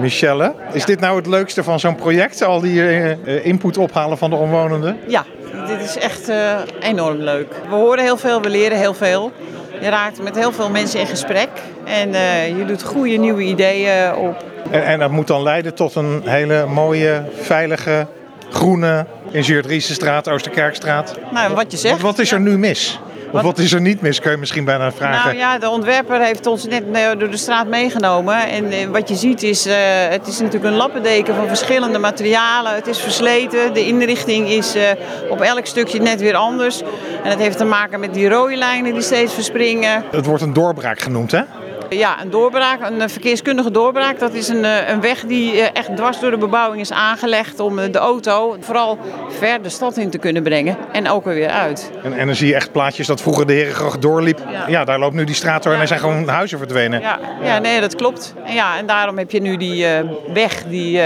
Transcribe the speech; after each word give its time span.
Michelle. 0.00 0.54
Is 0.72 0.84
dit 0.84 1.00
nou 1.00 1.16
het 1.16 1.26
leukste 1.26 1.62
van 1.62 1.80
zo'n 1.80 1.94
project? 1.94 2.42
Al 2.42 2.60
die 2.60 2.82
eh, 2.82 3.10
eh, 3.10 3.46
input 3.46 3.78
ophalen 3.78 4.18
van 4.18 4.30
de 4.30 4.36
omwonenden? 4.36 4.98
Ja, 5.08 5.24
dit 5.66 5.80
is 5.80 5.96
echt 5.96 6.28
eh, 6.28 6.58
enorm 6.80 7.16
leuk. 7.16 7.54
We 7.68 7.74
horen 7.74 8.04
heel 8.04 8.16
veel, 8.16 8.42
we 8.42 8.48
leren 8.48 8.78
heel 8.78 8.94
veel. 8.94 9.32
Je 9.80 9.88
raakt 9.88 10.22
met 10.22 10.36
heel 10.36 10.52
veel 10.52 10.70
mensen 10.70 11.00
in 11.00 11.06
gesprek 11.06 11.48
en 11.84 12.12
je 12.56 12.64
doet 12.66 12.82
goede 12.82 13.16
nieuwe 13.16 13.42
ideeën 13.42 14.14
op. 14.14 14.44
En, 14.70 14.84
en 14.84 14.98
dat 14.98 15.10
moet 15.10 15.26
dan 15.26 15.42
leiden 15.42 15.74
tot 15.74 15.94
een 15.94 16.22
hele 16.24 16.66
mooie, 16.66 17.22
veilige, 17.40 18.06
groene 18.50 19.06
Ingenieur 19.30 19.62
Driesenstraat, 19.62 20.28
Oosterkerkstraat. 20.28 21.14
Nou, 21.32 21.54
wat 21.54 21.72
je 21.72 21.78
zegt. 21.78 21.94
Wat, 21.94 22.02
wat 22.02 22.18
is 22.18 22.32
er 22.32 22.40
nu 22.40 22.58
mis? 22.58 23.00
Of 23.32 23.36
Wat- 23.36 23.42
wat 23.44 23.58
is 23.58 23.72
er 23.72 23.80
niet 23.80 24.00
mis, 24.00 24.20
kun 24.20 24.30
je 24.30 24.36
misschien 24.36 24.64
bijna 24.64 24.92
vragen. 24.92 25.24
Nou 25.24 25.36
ja, 25.36 25.58
de 25.58 25.68
ontwerper 25.70 26.20
heeft 26.20 26.46
ons 26.46 26.64
net 26.66 26.82
eh, 26.92 27.08
door 27.18 27.30
de 27.30 27.36
straat 27.36 27.66
meegenomen. 27.66 28.48
En 28.48 28.70
eh, 28.70 28.86
wat 28.86 29.08
je 29.08 29.14
ziet 29.14 29.42
is, 29.42 29.66
eh, 29.66 29.74
het 30.08 30.26
is 30.26 30.38
natuurlijk 30.38 30.64
een 30.64 30.76
lappendeken 30.76 31.34
van 31.34 31.48
verschillende 31.48 31.98
materialen. 31.98 32.74
Het 32.74 32.86
is 32.86 32.98
versleten, 32.98 33.74
de 33.74 33.86
inrichting 33.86 34.48
is 34.48 34.74
op 35.28 35.40
elk 35.40 35.66
stukje 35.66 36.00
net 36.00 36.20
weer 36.20 36.34
anders. 36.34 36.82
En 37.22 37.30
dat 37.30 37.38
heeft 37.38 37.56
te 37.58 37.64
maken 37.64 38.00
met 38.00 38.14
die 38.14 38.28
rode 38.28 38.56
lijnen 38.56 38.92
die 38.92 39.02
steeds 39.02 39.34
verspringen. 39.34 40.04
Het 40.10 40.26
wordt 40.26 40.42
een 40.42 40.52
doorbraak 40.52 41.00
genoemd, 41.00 41.30
hè? 41.30 41.40
Ja, 41.90 42.22
een 42.22 42.30
doorbraak, 42.30 42.80
een 42.80 43.00
eh, 43.00 43.08
verkeerskundige 43.08 43.70
doorbraak. 43.70 44.18
Dat 44.18 44.34
is 44.34 44.48
een, 44.48 44.64
eh, 44.64 44.88
een 44.88 45.00
weg 45.00 45.20
die 45.20 45.60
eh, 45.60 45.68
echt 45.72 45.96
dwars 45.96 46.20
door 46.20 46.30
de 46.30 46.36
bebouwing 46.36 46.80
is 46.80 46.92
aangelegd 46.92 47.60
om 47.60 47.92
de 47.92 47.98
auto 47.98 48.56
vooral 48.60 48.98
ver 49.28 49.62
de 49.62 49.68
stad 49.68 49.96
in 49.96 50.10
te 50.10 50.18
kunnen 50.18 50.42
brengen. 50.42 50.76
En 50.92 51.08
ook 51.08 51.26
er 51.26 51.34
weer 51.34 51.48
uit. 51.48 51.90
En, 52.02 52.18
en 52.18 52.26
dan 52.26 52.34
zie 52.34 52.48
je 52.48 52.54
echt 52.54 52.72
plaatjes 52.72 53.06
dat 53.06 53.20
vroeger 53.20 53.46
de 53.46 53.52
Herengracht 53.52 54.02
doorliep. 54.02 54.40
Ja. 54.50 54.64
Ja. 54.68 54.84
daar 54.84 54.98
loopt 54.98 55.14
nu 55.14 55.24
die 55.24 55.34
straat 55.34 55.62
door 55.62 55.72
en 55.72 55.80
er 55.80 55.86
zijn 55.86 56.00
gewoon 56.00 56.28
huizen 56.28 56.58
verdwenen. 56.58 57.00
Ja, 57.00 57.18
ja 57.42 57.58
nee, 57.58 57.80
dat 57.80 57.96
klopt. 57.96 58.34
En, 58.44 58.54
ja, 58.54 58.78
en 58.78 58.86
daarom 58.86 59.18
heb 59.18 59.30
je 59.30 59.40
nu 59.40 59.56
die 59.56 59.86
weg 60.32 60.64
die... 60.64 61.00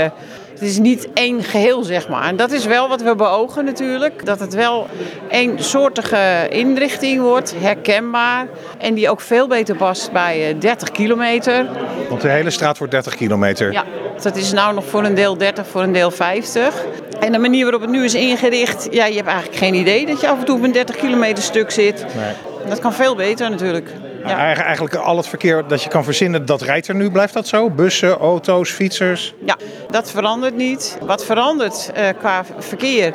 het 0.54 0.62
is 0.62 0.78
niet 0.78 1.08
één 1.14 1.42
geheel, 1.42 1.82
zeg 1.82 2.08
maar. 2.08 2.24
En 2.24 2.36
dat 2.36 2.52
is 2.52 2.64
wel 2.66 2.88
wat 2.88 3.02
we 3.02 3.14
beogen 3.14 3.64
natuurlijk. 3.64 4.27
Dat 4.27 4.41
het 4.41 4.55
wel 4.55 4.86
één 5.28 5.64
soortige 5.64 6.46
inrichting 6.48 7.20
wordt, 7.20 7.55
herkenbaar. 7.58 8.46
En 8.78 8.94
die 8.94 9.11
ook 9.11 9.20
veel 9.20 9.46
beter 9.46 9.77
past 9.77 10.12
bij 10.12 10.48
eh, 10.48 10.61
30 10.61 10.91
kilometer. 10.91 11.66
Want 12.08 12.20
de 12.20 12.28
hele 12.28 12.50
straat 12.50 12.78
wordt 12.78 12.92
30 12.92 13.14
kilometer. 13.14 13.72
Ja, 13.72 13.84
dat 14.22 14.36
is 14.36 14.52
nou 14.52 14.74
nog 14.74 14.84
voor 14.84 15.05
een 15.05 15.14
deel 15.14 15.36
30, 15.36 15.66
voor 15.66 15.83
een 15.83 15.92
deel 15.92 16.11
50. 16.11 16.84
En 17.20 17.33
de 17.33 17.39
manier 17.39 17.62
waarop 17.62 17.80
het 17.80 17.91
nu 17.91 18.05
is 18.05 18.14
ingericht, 18.14 18.89
ja, 18.91 19.06
je 19.06 19.16
hebt 19.16 19.28
eigenlijk 19.28 19.58
geen 19.58 19.74
idee 19.74 20.06
dat 20.06 20.20
je 20.20 20.28
af 20.28 20.39
en 20.39 20.44
toe 20.44 20.56
op 20.56 20.62
een 20.62 20.72
30 20.72 20.96
kilometer 20.96 21.42
stuk 21.42 21.70
zit. 21.70 22.06
Nee. 22.16 22.33
Dat 22.68 22.78
kan 22.78 22.92
veel 22.92 23.14
beter 23.14 23.50
natuurlijk. 23.50 23.91
Ja. 24.27 24.39
Eigen- 24.39 24.64
Eigenlijk 24.64 24.94
al 24.94 25.17
het 25.17 25.27
verkeer 25.27 25.67
dat 25.67 25.83
je 25.83 25.89
kan 25.89 26.05
verzinnen, 26.05 26.47
dat 26.47 26.62
rijdt 26.62 26.89
er 26.89 26.94
nu. 26.94 27.11
Blijft 27.11 27.34
dat 27.34 27.47
zo? 27.48 27.70
Bussen, 27.70 28.19
auto's, 28.19 28.70
fietsers? 28.70 29.34
Ja, 29.44 29.56
dat 29.91 30.11
verandert 30.11 30.56
niet. 30.56 30.98
Wat 31.03 31.25
verandert 31.25 31.91
eh, 31.94 32.08
qua 32.19 32.45
verkeer 32.58 33.14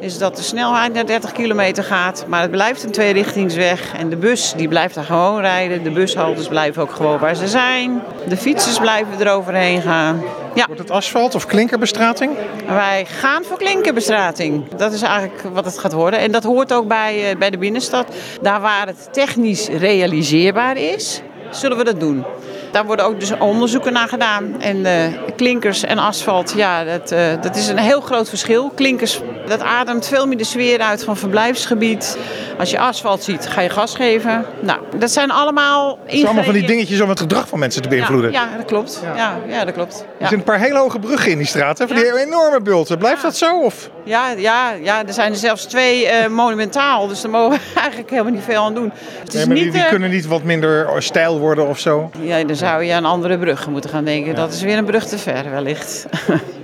is 0.00 0.18
dat 0.18 0.36
de 0.36 0.42
snelheid 0.42 0.92
naar 0.92 1.06
30 1.06 1.32
kilometer 1.32 1.84
gaat, 1.84 2.24
maar 2.28 2.40
het 2.40 2.50
blijft 2.50 2.82
een 2.82 2.90
tweerichtingsweg. 2.90 3.94
En 3.96 4.08
de 4.08 4.16
bus 4.16 4.52
die 4.56 4.68
blijft 4.68 4.94
daar 4.94 5.04
gewoon 5.04 5.40
rijden. 5.40 5.82
De 5.82 5.90
bushaltes 5.90 6.48
blijven 6.48 6.82
ook 6.82 6.92
gewoon 6.92 7.18
waar 7.18 7.34
ze 7.34 7.48
zijn. 7.48 8.02
De 8.28 8.36
fietsers 8.36 8.78
blijven 8.78 9.12
eroverheen 9.20 9.82
gaan. 9.82 10.22
Ja, 10.54 10.64
Wordt 10.66 10.80
het 10.80 10.90
asfalt 10.90 11.34
of 11.34 11.46
klinkerbestrating? 11.46 12.32
wij 12.66 13.04
gaan 13.08 13.44
voor 13.44 13.58
klinkerbestrating. 13.58 14.74
Dat 14.76 14.92
is 14.92 15.02
eigenlijk 15.02 15.42
wat 15.52 15.64
het 15.64 15.78
gaat 15.78 15.92
worden. 15.92 16.20
En 16.20 16.32
dat 16.32 16.44
hoort 16.44 16.72
ook 16.72 16.88
bij, 16.88 17.30
eh, 17.30 17.36
bij 17.36 17.50
de 17.50 17.58
binnenstad. 17.58 18.06
Daar 18.42 18.60
waar 18.60 18.86
het 18.86 19.08
technisch 19.12 19.68
realiseerbaar 19.68 20.76
is, 20.76 21.22
zullen 21.50 21.76
we 21.76 21.84
dat 21.84 22.00
doen. 22.00 22.24
Daar 22.70 22.86
worden 22.86 23.04
ook 23.06 23.20
dus 23.20 23.38
onderzoeken 23.38 23.92
naar 23.92 24.08
gedaan. 24.08 24.60
En 24.60 24.86
eh, 24.86 24.94
klinkers 25.36 25.82
en 25.84 25.98
asfalt, 25.98 26.52
ja, 26.56 26.84
dat, 26.84 27.10
eh, 27.12 27.20
dat 27.40 27.56
is 27.56 27.68
een 27.68 27.78
heel 27.78 28.00
groot 28.00 28.28
verschil. 28.28 28.70
Klinkers, 28.74 29.20
dat 29.46 29.60
ademt 29.60 30.06
veel 30.06 30.26
meer 30.26 30.38
de 30.38 30.44
sfeer 30.44 30.78
uit 30.80 31.04
van 31.04 31.16
verblijfsgebied. 31.16 32.18
Als 32.58 32.70
je 32.70 32.78
asfalt 32.78 33.22
ziet, 33.22 33.46
ga 33.48 33.60
je 33.60 33.68
gas 33.70 33.94
geven. 33.94 34.44
Nou, 34.60 34.78
dat 34.98 35.10
zijn 35.10 35.30
allemaal 35.30 35.98
Het 36.02 36.10
zijn 36.12 36.24
allemaal 36.24 36.44
van 36.44 36.52
die 36.52 36.66
dingetjes 36.66 37.00
om 37.00 37.08
het 37.08 37.20
gedrag 37.20 37.48
van 37.48 37.58
mensen 37.58 37.82
te 37.82 37.88
Ja, 37.88 37.94
beïnvloeden. 37.94 38.32
ja, 38.32 38.48
dat 38.56 38.64
klopt. 38.66 39.00
Ja, 39.16 39.38
ja, 39.48 39.64
dat 39.64 39.74
klopt. 39.74 40.00
Er 40.00 40.06
Ja. 40.18 40.26
zijn 40.26 40.38
een 40.38 40.44
paar 40.46 40.58
hele 40.58 40.78
hoge 40.78 40.98
bruggen 40.98 41.30
in 41.30 41.38
die 41.38 41.46
straat, 41.46 41.78
hè? 41.78 41.86
Van 41.88 41.96
Ja. 41.96 42.02
die 42.02 42.26
enorme 42.26 42.60
bulten. 42.60 42.98
Blijft 42.98 43.22
dat 43.22 43.36
zo? 43.36 43.60
Of? 43.60 43.90
Ja, 44.04 44.30
ja, 44.36 44.72
ja, 44.82 45.06
er 45.06 45.12
zijn 45.12 45.32
er 45.32 45.38
zelfs 45.38 45.64
twee 45.64 46.06
eh, 46.06 46.28
monumentaal, 46.28 47.06
dus 47.08 47.20
daar 47.20 47.30
mogen 47.30 47.58
we 47.58 47.80
eigenlijk 47.80 48.10
helemaal 48.10 48.32
niet 48.32 48.44
veel 48.44 48.62
aan 48.64 48.74
doen. 48.74 48.92
Het 49.18 49.28
is 49.28 49.34
Nee, 49.34 49.46
maar 49.46 49.54
die, 49.54 49.64
niet, 49.64 49.72
die 49.72 49.86
kunnen 49.88 50.10
niet 50.10 50.26
wat 50.26 50.42
minder 50.42 51.02
stijl 51.02 51.38
worden 51.38 51.68
of 51.68 51.78
zo. 51.78 52.10
ja, 52.20 52.44
dan 52.44 52.56
zou 52.60 52.84
je 52.84 52.92
aan 52.94 53.04
andere 53.04 53.38
bruggen 53.38 53.72
moeten 53.72 53.90
gaan 53.90 54.04
denken. 54.04 54.34
Dat 54.34 54.52
is 54.52 54.62
weer 54.62 54.78
een 54.78 54.84
brug 54.84 55.06
te 55.06 55.18
ver 55.18 55.50
wellicht. 55.50 56.06